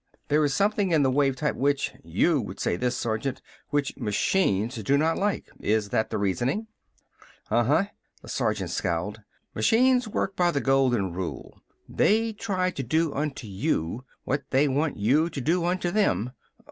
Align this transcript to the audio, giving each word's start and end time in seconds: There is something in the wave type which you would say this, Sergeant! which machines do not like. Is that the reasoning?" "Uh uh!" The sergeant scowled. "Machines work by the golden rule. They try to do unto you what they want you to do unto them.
There 0.29 0.43
is 0.43 0.51
something 0.51 0.89
in 0.89 1.03
the 1.03 1.11
wave 1.11 1.35
type 1.35 1.55
which 1.55 1.93
you 2.03 2.41
would 2.41 2.59
say 2.59 2.75
this, 2.75 2.97
Sergeant! 2.97 3.39
which 3.69 3.95
machines 3.97 4.77
do 4.81 4.97
not 4.97 5.15
like. 5.15 5.51
Is 5.59 5.89
that 5.89 6.09
the 6.09 6.17
reasoning?" 6.17 6.65
"Uh 7.51 7.57
uh!" 7.57 7.85
The 8.23 8.27
sergeant 8.27 8.71
scowled. 8.71 9.21
"Machines 9.53 10.07
work 10.07 10.35
by 10.35 10.49
the 10.49 10.59
golden 10.59 11.13
rule. 11.13 11.61
They 11.87 12.33
try 12.33 12.71
to 12.71 12.81
do 12.81 13.13
unto 13.13 13.45
you 13.45 14.03
what 14.23 14.41
they 14.49 14.67
want 14.67 14.97
you 14.97 15.29
to 15.29 15.39
do 15.39 15.63
unto 15.65 15.91
them. 15.91 16.31